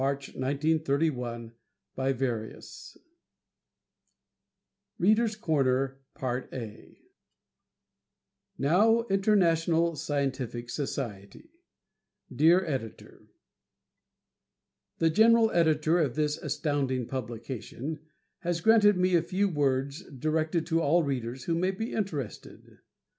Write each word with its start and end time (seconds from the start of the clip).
The 0.01 0.33
Reader's 0.33 0.81
Corner 0.81 1.53
[Illustration: 1.95 3.01
The 4.97 4.97
Reader's 4.97 5.35
Corner] 5.35 6.01
Now 8.57 9.03
Internationale 9.11 9.95
Scientific 9.95 10.71
Society 10.71 11.51
Dear 12.35 12.65
Editor: 12.65 13.27
The 14.97 15.11
genial 15.11 15.51
editor 15.51 15.99
of 15.99 16.15
this 16.15 16.35
"Astounding" 16.39 17.05
publication 17.05 17.99
has 18.39 18.59
granted 18.59 18.97
me 18.97 19.13
a 19.13 19.21
few 19.21 19.47
words 19.47 20.01
directed 20.09 20.65
to 20.65 20.81
all 20.81 21.03
readers 21.03 21.43
who 21.43 21.53
may 21.53 21.69
be 21.69 21.93
interested. 21.93 22.79